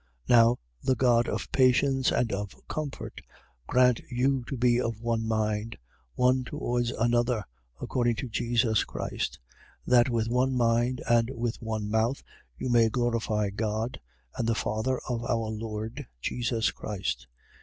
[0.27, 0.29] 15:5.
[0.29, 3.21] Now the God of patience and of comfort
[3.67, 5.77] grant you to be of one mind,
[6.15, 7.43] one towards another,
[7.79, 9.37] according to Jesus Christ:
[9.87, 9.91] 15:6.
[9.91, 12.23] That with one mind and with one mouth
[12.57, 13.99] you may glorify God
[14.35, 17.27] and the Father of our Lord Jesus Christ.